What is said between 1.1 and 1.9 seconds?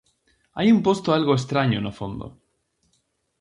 algo estraño